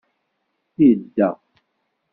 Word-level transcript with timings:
Idda. 0.87 1.29